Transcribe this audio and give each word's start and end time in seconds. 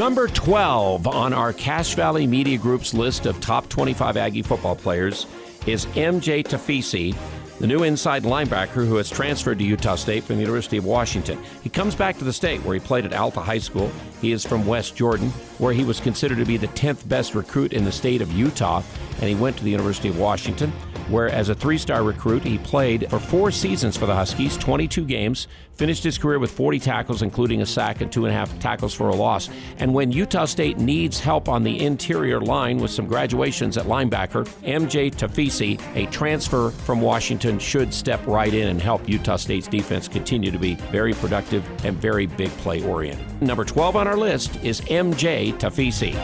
Number 0.00 0.28
12 0.28 1.06
on 1.08 1.34
our 1.34 1.52
Cache 1.52 1.94
Valley 1.94 2.26
Media 2.26 2.56
Group's 2.56 2.94
list 2.94 3.26
of 3.26 3.38
top 3.38 3.68
25 3.68 4.16
Aggie 4.16 4.40
football 4.40 4.74
players 4.74 5.26
is 5.66 5.84
MJ 5.88 6.42
Tafisi, 6.42 7.14
the 7.58 7.66
new 7.66 7.82
inside 7.82 8.22
linebacker 8.22 8.86
who 8.86 8.96
has 8.96 9.10
transferred 9.10 9.58
to 9.58 9.64
Utah 9.66 9.96
State 9.96 10.24
from 10.24 10.36
the 10.36 10.40
University 10.40 10.78
of 10.78 10.86
Washington. 10.86 11.38
He 11.62 11.68
comes 11.68 11.94
back 11.94 12.16
to 12.16 12.24
the 12.24 12.32
state 12.32 12.62
where 12.62 12.72
he 12.72 12.80
played 12.80 13.04
at 13.04 13.12
Alta 13.12 13.40
High 13.40 13.58
School. 13.58 13.92
He 14.22 14.32
is 14.32 14.42
from 14.42 14.66
West 14.66 14.96
Jordan, 14.96 15.28
where 15.58 15.74
he 15.74 15.84
was 15.84 16.00
considered 16.00 16.38
to 16.38 16.46
be 16.46 16.56
the 16.56 16.68
10th 16.68 17.06
best 17.06 17.34
recruit 17.34 17.74
in 17.74 17.84
the 17.84 17.92
state 17.92 18.22
of 18.22 18.32
Utah, 18.32 18.82
and 19.16 19.28
he 19.28 19.34
went 19.34 19.58
to 19.58 19.64
the 19.64 19.70
University 19.70 20.08
of 20.08 20.18
Washington 20.18 20.72
where 21.10 21.28
as 21.28 21.48
a 21.48 21.54
three 21.54 21.78
star 21.78 22.02
recruit, 22.02 22.42
he 22.42 22.58
played 22.58 23.08
for 23.10 23.18
four 23.18 23.50
seasons 23.50 23.96
for 23.96 24.06
the 24.06 24.14
Huskies, 24.14 24.56
22 24.56 25.04
games, 25.04 25.48
finished 25.74 26.04
his 26.04 26.18
career 26.18 26.38
with 26.38 26.50
40 26.50 26.78
tackles, 26.78 27.22
including 27.22 27.62
a 27.62 27.66
sack 27.66 28.00
and 28.02 28.12
two 28.12 28.26
and 28.26 28.34
a 28.34 28.36
half 28.36 28.56
tackles 28.58 28.92
for 28.92 29.08
a 29.08 29.14
loss. 29.14 29.48
And 29.78 29.94
when 29.94 30.12
Utah 30.12 30.44
State 30.44 30.78
needs 30.78 31.18
help 31.18 31.48
on 31.48 31.62
the 31.62 31.82
interior 31.82 32.40
line 32.40 32.78
with 32.78 32.90
some 32.90 33.06
graduations 33.06 33.76
at 33.76 33.86
linebacker, 33.86 34.46
MJ 34.62 35.10
Tafisi, 35.10 35.80
a 35.96 36.04
transfer 36.10 36.70
from 36.70 37.00
Washington, 37.00 37.58
should 37.58 37.94
step 37.94 38.24
right 38.26 38.52
in 38.52 38.68
and 38.68 38.80
help 38.80 39.08
Utah 39.08 39.36
State's 39.36 39.68
defense 39.68 40.06
continue 40.06 40.50
to 40.50 40.58
be 40.58 40.74
very 40.92 41.14
productive 41.14 41.64
and 41.84 41.96
very 41.96 42.26
big 42.26 42.50
play 42.58 42.82
oriented. 42.86 43.40
Number 43.40 43.64
12 43.64 43.96
on 43.96 44.06
our 44.06 44.16
list 44.16 44.62
is 44.62 44.82
MJ 44.82 45.54
Tafisi. 45.54 46.14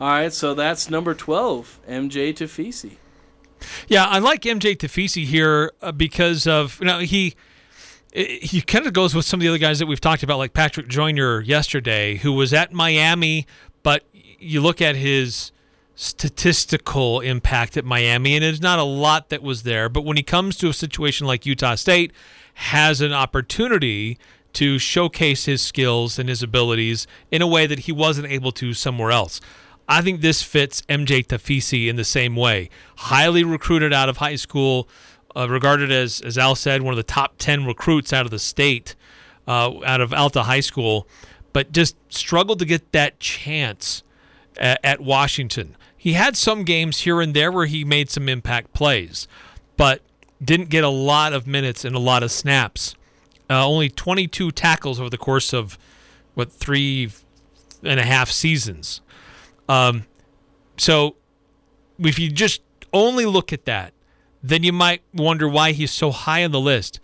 All 0.00 0.08
right, 0.08 0.32
so 0.32 0.52
that's 0.52 0.90
number 0.90 1.14
12, 1.14 1.80
MJ 1.88 2.34
Tafisi. 2.34 2.96
Yeah, 3.88 4.04
I 4.04 4.18
like 4.18 4.42
MJ 4.42 4.76
Tafisi 4.76 5.24
here 5.24 5.72
uh, 5.80 5.90
because 5.92 6.46
of 6.46 6.78
you 6.80 6.86
know 6.86 6.98
he 6.98 7.34
he 8.12 8.60
kind 8.62 8.86
of 8.86 8.92
goes 8.92 9.14
with 9.14 9.24
some 9.24 9.40
of 9.40 9.42
the 9.42 9.48
other 9.48 9.58
guys 9.58 9.78
that 9.78 9.86
we've 9.86 10.00
talked 10.00 10.22
about, 10.22 10.38
like 10.38 10.52
Patrick 10.52 10.88
Joyner 10.88 11.40
yesterday, 11.40 12.16
who 12.16 12.32
was 12.32 12.52
at 12.52 12.72
Miami, 12.72 13.46
but 13.82 14.04
you 14.38 14.60
look 14.60 14.80
at 14.80 14.96
his 14.96 15.52
statistical 15.94 17.20
impact 17.20 17.76
at 17.76 17.84
Miami, 17.84 18.36
and 18.36 18.44
it's 18.44 18.60
not 18.60 18.78
a 18.78 18.84
lot 18.84 19.28
that 19.30 19.42
was 19.42 19.62
there. 19.64 19.88
But 19.88 20.04
when 20.04 20.16
he 20.16 20.22
comes 20.22 20.56
to 20.58 20.68
a 20.68 20.72
situation 20.72 21.26
like 21.26 21.44
Utah 21.46 21.74
State, 21.74 22.12
has 22.54 23.02
an 23.02 23.12
opportunity 23.12 24.18
to 24.54 24.78
showcase 24.78 25.44
his 25.44 25.60
skills 25.60 26.18
and 26.18 26.28
his 26.30 26.42
abilities 26.42 27.06
in 27.30 27.42
a 27.42 27.46
way 27.46 27.66
that 27.66 27.80
he 27.80 27.92
wasn't 27.92 28.26
able 28.26 28.52
to 28.52 28.72
somewhere 28.72 29.10
else. 29.10 29.40
I 29.88 30.02
think 30.02 30.20
this 30.20 30.42
fits 30.42 30.82
MJ 30.82 31.24
Tafisi 31.26 31.88
in 31.88 31.96
the 31.96 32.04
same 32.04 32.34
way. 32.34 32.70
Highly 32.96 33.44
recruited 33.44 33.92
out 33.92 34.08
of 34.08 34.16
high 34.16 34.36
school, 34.36 34.88
uh, 35.36 35.48
regarded 35.48 35.92
as, 35.92 36.20
as 36.20 36.36
Al 36.36 36.54
said, 36.54 36.82
one 36.82 36.92
of 36.92 36.96
the 36.96 37.02
top 37.02 37.34
10 37.38 37.66
recruits 37.66 38.12
out 38.12 38.24
of 38.24 38.30
the 38.30 38.38
state, 38.38 38.94
uh, 39.46 39.72
out 39.84 40.00
of 40.00 40.12
Alta 40.12 40.44
High 40.44 40.60
School, 40.60 41.06
but 41.52 41.72
just 41.72 41.96
struggled 42.08 42.58
to 42.58 42.64
get 42.64 42.92
that 42.92 43.20
chance 43.20 44.02
at, 44.56 44.80
at 44.82 45.00
Washington. 45.00 45.76
He 45.96 46.14
had 46.14 46.36
some 46.36 46.64
games 46.64 47.00
here 47.00 47.20
and 47.20 47.34
there 47.34 47.52
where 47.52 47.66
he 47.66 47.84
made 47.84 48.10
some 48.10 48.28
impact 48.28 48.72
plays, 48.72 49.28
but 49.76 50.02
didn't 50.42 50.68
get 50.68 50.84
a 50.84 50.88
lot 50.88 51.32
of 51.32 51.46
minutes 51.46 51.84
and 51.84 51.94
a 51.94 52.00
lot 52.00 52.22
of 52.22 52.30
snaps. 52.30 52.94
Uh, 53.48 53.66
only 53.66 53.88
22 53.88 54.50
tackles 54.50 54.98
over 54.98 55.10
the 55.10 55.18
course 55.18 55.52
of, 55.52 55.78
what, 56.34 56.50
three 56.50 57.10
and 57.82 58.00
a 58.00 58.04
half 58.04 58.30
seasons. 58.30 59.00
Um, 59.68 60.06
so 60.76 61.16
if 61.98 62.18
you 62.18 62.30
just 62.30 62.62
only 62.92 63.26
look 63.26 63.52
at 63.52 63.64
that, 63.64 63.92
then 64.42 64.62
you 64.62 64.72
might 64.72 65.02
wonder 65.12 65.48
why 65.48 65.72
he's 65.72 65.90
so 65.90 66.10
high 66.10 66.44
on 66.44 66.52
the 66.52 66.60
list. 66.60 67.00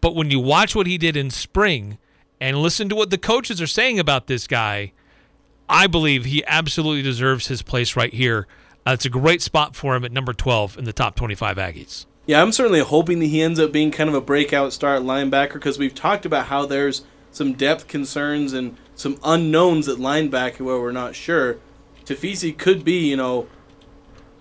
But 0.00 0.14
when 0.14 0.30
you 0.30 0.38
watch 0.38 0.76
what 0.76 0.86
he 0.86 0.98
did 0.98 1.16
in 1.16 1.30
spring 1.30 1.98
and 2.40 2.58
listen 2.58 2.88
to 2.90 2.94
what 2.94 3.10
the 3.10 3.18
coaches 3.18 3.60
are 3.60 3.66
saying 3.66 3.98
about 3.98 4.26
this 4.26 4.46
guy, 4.46 4.92
I 5.68 5.86
believe 5.86 6.26
he 6.26 6.44
absolutely 6.46 7.02
deserves 7.02 7.46
his 7.46 7.62
place 7.62 7.96
right 7.96 8.12
here. 8.12 8.46
Uh, 8.86 8.92
it's 8.92 9.06
a 9.06 9.10
great 9.10 9.40
spot 9.40 9.74
for 9.74 9.96
him 9.96 10.04
at 10.04 10.12
number 10.12 10.34
12 10.34 10.78
in 10.78 10.84
the 10.84 10.92
top 10.92 11.16
25 11.16 11.56
Aggies. 11.56 12.06
Yeah, 12.26 12.42
I'm 12.42 12.52
certainly 12.52 12.80
hoping 12.80 13.18
that 13.20 13.26
he 13.26 13.42
ends 13.42 13.58
up 13.58 13.72
being 13.72 13.90
kind 13.90 14.08
of 14.08 14.14
a 14.14 14.20
breakout 14.20 14.72
start 14.72 15.02
linebacker 15.02 15.54
because 15.54 15.78
we've 15.78 15.94
talked 15.94 16.24
about 16.24 16.46
how 16.46 16.66
there's 16.66 17.02
some 17.30 17.54
depth 17.54 17.88
concerns 17.88 18.52
and 18.52 18.76
some 18.94 19.18
unknowns 19.24 19.88
at 19.88 19.98
linebacker 19.98 20.60
where 20.60 20.78
we're 20.78 20.92
not 20.92 21.14
sure. 21.14 21.58
Tafisi 22.04 22.56
could 22.56 22.84
be, 22.84 23.08
you 23.08 23.16
know, 23.16 23.46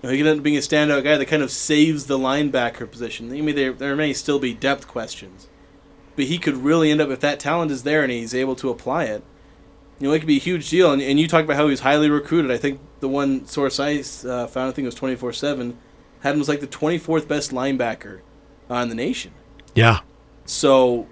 you 0.02 0.10
know, 0.10 0.10
he 0.10 0.18
could 0.18 0.28
end 0.28 0.40
up 0.40 0.44
being 0.44 0.58
a 0.58 0.60
standout 0.60 1.04
guy 1.04 1.18
that 1.18 1.28
kind 1.28 1.42
of 1.42 1.50
saves 1.50 2.08
the 2.08 2.18
linebacker 2.18 2.90
position. 2.90 3.32
I 3.32 3.42
mean, 3.42 3.56
there, 3.56 3.72
there 3.72 3.96
may 3.96 4.12
still 4.14 4.40
be 4.40 4.54
depth 4.54 4.88
questions, 4.88 5.48
but 6.16 6.26
he 6.26 6.38
could 6.38 6.58
really 6.58 6.92
end 6.92 7.00
up 7.00 7.10
if 7.10 7.22
that 7.22 7.40
talent 7.40 7.72
is 7.72 7.84
there 7.84 8.04
and 8.04 8.12
he's 8.12 8.36
able 8.36 8.56
to 8.58 8.70
apply 8.70 9.06
it. 9.06 9.24
You 10.00 10.10
know, 10.10 10.14
it 10.14 10.20
could 10.20 10.28
be 10.28 10.38
a 10.38 10.42
huge 10.42 10.70
deal. 10.70 10.92
And, 10.92 11.02
and 11.02 11.20
you 11.20 11.28
talk 11.28 11.46
about 11.46 11.56
how 11.56 11.70
he's 11.70 11.80
highly 11.80 12.10
recruited. 12.10 12.52
I 12.52 12.58
think 12.58 12.82
the 13.00 13.08
one 13.08 13.46
source 13.46 13.80
I 13.80 14.00
uh, 14.28 14.48
found, 14.48 14.70
I 14.70 14.72
think 14.72 14.80
it 14.80 14.88
was 14.88 14.96
twenty 14.96 15.16
four 15.16 15.32
seven, 15.32 15.78
had 16.20 16.36
him 16.36 16.42
as 16.42 16.50
like 16.50 16.60
the 16.60 16.68
twenty 16.68 16.98
fourth 16.98 17.28
best 17.28 17.52
linebacker 17.52 18.20
uh, 18.70 18.76
in 18.76 18.90
the 18.90 18.96
nation. 18.96 19.32
Yeah. 19.74 20.02
So, 20.44 21.08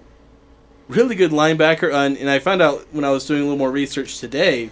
really 0.88 1.14
good 1.14 1.30
linebacker. 1.30 1.90
Uh, 1.94 1.98
and, 1.98 2.18
and 2.18 2.28
I 2.28 2.38
found 2.38 2.60
out 2.60 2.86
when 2.92 3.04
I 3.04 3.10
was 3.10 3.26
doing 3.26 3.40
a 3.40 3.44
little 3.44 3.58
more 3.58 3.70
research 3.70 4.18
today 4.18 4.70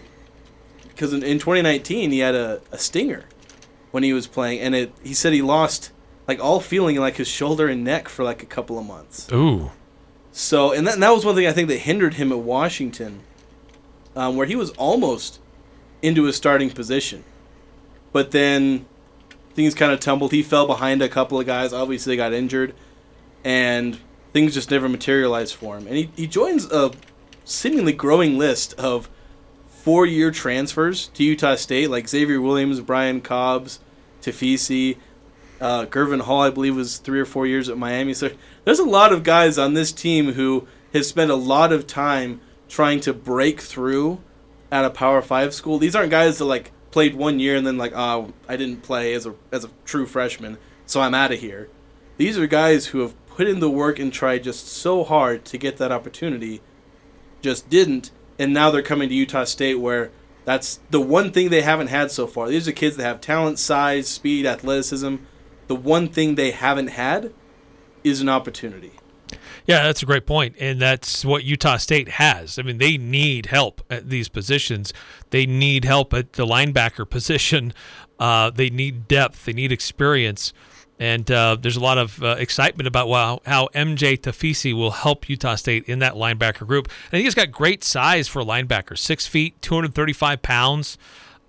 because 0.91 1.13
in, 1.13 1.23
in 1.23 1.39
2019 1.39 2.11
he 2.11 2.19
had 2.21 2.35
a, 2.35 2.61
a 2.71 2.79
stinger 2.79 3.25
when 3.91 4.03
he 4.03 4.13
was 4.13 4.27
playing, 4.27 4.61
and 4.61 4.75
it 4.75 4.93
he 5.03 5.15
said 5.15 5.33
he 5.33 5.43
lost 5.43 5.93
like 6.29 6.43
all 6.43 6.61
feeling 6.61 6.97
in 6.97 7.03
like 7.03 7.17
his 7.17 7.29
shoulder 7.29 7.69
and 7.69 7.83
neck 7.83 8.09
for 8.09 8.25
like 8.25 8.43
a 8.43 8.47
couple 8.47 8.79
of 8.79 8.87
months. 8.87 9.31
Ooh. 9.33 9.71
So 10.33 10.73
and 10.73 10.87
that, 10.87 10.95
and 10.95 11.03
that 11.03 11.11
was 11.11 11.25
one 11.25 11.35
thing 11.35 11.47
I 11.47 11.53
think 11.53 11.69
that 11.69 11.79
hindered 11.79 12.15
him 12.15 12.31
at 12.33 12.39
Washington, 12.39 13.23
um, 14.15 14.37
where 14.37 14.47
he 14.47 14.57
was 14.57 14.71
almost 14.73 15.41
into 16.03 16.25
his 16.25 16.37
starting 16.37 16.71
position, 16.71 17.25
but 18.13 18.31
then 18.31 18.87
things 19.55 19.75
kind 19.75 19.93
of 19.93 20.01
tumbled. 20.01 20.33
He 20.33 20.43
fell 20.43 20.67
behind 20.67 21.03
a 21.03 21.09
couple 21.09 21.39
of 21.39 21.47
guys. 21.47 21.73
Obviously, 21.73 22.13
they 22.13 22.17
got 22.17 22.33
injured, 22.33 22.75
and 23.45 23.99
things 24.33 24.55
just 24.55 24.71
never 24.71 24.89
materialized 24.89 25.55
for 25.55 25.77
him. 25.77 25.87
And 25.87 25.97
he, 25.97 26.11
he 26.17 26.27
joins 26.27 26.71
a 26.71 26.93
seemingly 27.45 27.93
growing 27.93 28.39
list 28.39 28.75
of 28.75 29.09
four 29.83 30.07
year 30.07 30.31
transfers 30.31 31.09
to 31.09 31.25
Utah 31.25 31.55
State, 31.55 31.91
like 31.91 32.09
Xavier 32.09 32.41
Williams, 32.41 32.81
Brian 32.81 33.21
Cobbs, 33.21 33.81
Tafisi, 34.23 34.99
uh, 35.61 35.87
Gurvan 35.87 36.23
Hall, 36.23 36.43
I 36.43 36.51
believe, 36.51 36.77
was 36.77 36.99
three 36.99 37.21
or 37.21 37.25
four 37.25 37.47
years 37.47 37.69
at 37.69 37.79
Miami. 37.79 38.15
So 38.15 38.31
there's 38.65 38.79
a 38.79 38.85
lot 38.85 39.13
of 39.13 39.23
guys 39.23 39.59
on 39.59 39.75
this 39.75 39.93
team 39.93 40.33
who 40.33 40.67
have 40.93 41.07
spent 41.07 41.31
a 41.31 41.37
lot 41.37 41.73
of 41.73 41.87
time 41.87 42.41
trying 42.69 43.01
to 43.01 43.13
break 43.13 43.61
through 43.61 44.21
at 44.71 44.85
a 44.85 44.91
Power 44.91 45.23
Five 45.23 45.55
school. 45.55 45.79
These 45.79 45.97
aren't 45.97 46.11
guys 46.11 46.39
that 46.39 46.45
like 46.45 46.73
played 46.91 47.15
one 47.15 47.39
year 47.39 47.57
and 47.57 47.67
then 47.67 47.79
like, 47.79 47.93
oh, 47.95 48.33
I 48.49 48.57
didn't 48.57 48.83
play 48.83 49.15
as 49.15 49.27
a 49.27 49.35
as 49.51 49.65
a 49.65 49.71
true 49.85 50.07
freshman, 50.07 50.59
so 50.87 51.01
I'm 51.01 51.15
out 51.15 51.33
of 51.33 51.41
here. 51.41 51.69
These 52.17 52.39
are 52.39 52.47
guys 52.47 52.87
who 52.87 53.01
have 53.01 53.15
put 53.27 53.47
in 53.47 53.61
the 53.61 53.71
work 53.71 53.99
and 53.99 54.13
tried 54.13 54.45
just 54.45 54.69
so 54.69 55.05
hard 55.05 55.45
to 55.47 55.57
get 55.57 55.79
that 55.79 55.91
opportunity, 55.91 56.61
just 57.41 57.71
didn't, 57.71 58.11
and 58.41 58.55
now 58.55 58.71
they're 58.71 58.83
coming 58.83 59.11
to 59.11 59.15
Utah 59.15 59.45
State 59.45 59.75
where 59.75 60.11
that's 60.47 60.81
the 60.89 61.01
one 61.01 61.31
thing 61.31 61.51
they 61.51 61.61
haven't 61.61 61.89
had 61.89 62.11
so 62.11 62.27
far. 62.27 62.49
These 62.49 62.67
are 62.67 62.73
kids 62.73 62.97
that 62.97 63.05
have 63.05 63.21
talent, 63.21 63.59
size, 63.59 64.09
speed, 64.09 64.47
athleticism. 64.47 65.17
The 65.67 65.77
one 65.77 66.09
thing 66.09 66.35
they 66.35 66.51
haven't 66.51 66.89
had 66.89 67.35
is 68.03 68.23
an 68.23 68.31
opportunity. 68.31 68.93
Yeah, 69.67 69.83
that's 69.83 70.03
a 70.03 70.07
great 70.07 70.27
point, 70.27 70.57
and 70.59 70.81
that's 70.81 71.23
what 71.23 71.45
Utah 71.45 71.77
State 71.77 72.09
has. 72.09 72.59
I 72.59 72.63
mean, 72.63 72.79
they 72.79 72.97
need 72.97 73.47
help 73.47 73.83
at 73.91 74.09
these 74.09 74.31
positions. 74.31 74.95
They 75.29 75.45
need 75.45 75.85
help 75.85 76.15
at 76.15 76.33
the 76.33 76.47
linebacker 76.47 77.09
position. 77.11 77.75
Uh, 78.19 78.49
they 78.49 78.71
need 78.71 79.07
depth. 79.07 79.45
They 79.45 79.53
need 79.53 79.71
experience. 79.71 80.55
And 81.01 81.31
uh, 81.31 81.57
there's 81.59 81.79
a 81.79 81.81
lot 81.81 81.97
of 81.97 82.23
uh, 82.23 82.37
excitement 82.39 82.87
about 82.87 83.09
wow, 83.09 83.41
how 83.47 83.69
MJ 83.69 84.21
Tafisi 84.21 84.75
will 84.77 84.91
help 84.91 85.31
Utah 85.31 85.55
State 85.55 85.85
in 85.87 85.99
that 86.01 86.13
linebacker 86.13 86.67
group. 86.67 86.91
Think 87.11 87.25
he's 87.25 87.35
got 87.35 87.51
great 87.51 87.83
size 87.83 88.29
for 88.29 88.41
a 88.41 88.45
linebacker 88.45 88.99
six 88.99 89.27
feet, 89.27 89.61
235 89.63 90.43
pounds, 90.43 90.99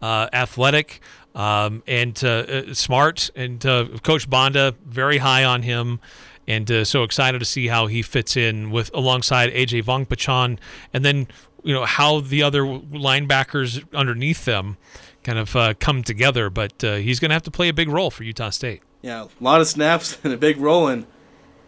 uh, 0.01 0.29
athletic, 0.31 1.01
um, 1.35 1.83
and 1.85 2.23
uh, 2.23 2.29
uh, 2.29 2.73
smart. 2.73 3.29
And 3.35 3.63
uh, 3.65 3.89
Coach 4.03 4.29
Banda, 4.29 4.73
very 4.85 5.17
high 5.17 5.43
on 5.43 5.63
him. 5.63 5.99
And 6.47 6.87
so 6.87 7.03
excited 7.03 7.39
to 7.39 7.45
see 7.45 7.67
how 7.67 7.87
he 7.87 8.01
fits 8.01 8.35
in 8.35 8.71
with 8.71 8.89
alongside 8.93 9.51
AJ 9.51 9.83
Vongphachanh. 9.83 10.57
And 10.93 11.05
then, 11.05 11.27
you 11.63 11.73
know, 11.73 11.85
how 11.85 12.21
the 12.21 12.41
other 12.41 12.63
linebackers 12.63 13.85
underneath 13.93 14.45
them 14.45 14.77
kind 15.23 15.37
of 15.37 15.79
come 15.79 16.03
together. 16.03 16.49
But 16.49 16.73
he's 16.81 17.19
going 17.19 17.29
to 17.29 17.35
have 17.35 17.43
to 17.43 17.51
play 17.51 17.69
a 17.69 17.73
big 17.73 17.89
role 17.89 18.09
for 18.09 18.23
Utah 18.23 18.49
State 18.49 18.81
yeah, 19.01 19.23
a 19.23 19.43
lot 19.43 19.61
of 19.61 19.67
snaps 19.67 20.17
and 20.23 20.33
a 20.33 20.37
big 20.37 20.57
role, 20.57 20.87
and 20.87 21.05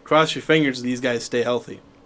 cross 0.04 0.34
your 0.34 0.42
fingers 0.42 0.82
these 0.82 1.00
guys 1.00 1.24
stay 1.24 1.42
healthy. 1.42 1.80